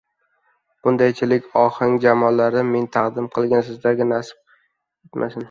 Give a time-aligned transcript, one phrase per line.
[0.87, 5.39] Bundaychikin ohangjamolarni men taqdim, sizlarga taqish nasib etmasin...